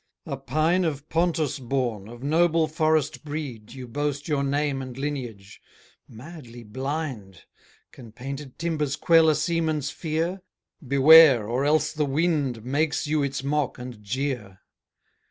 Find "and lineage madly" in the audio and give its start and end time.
4.81-6.63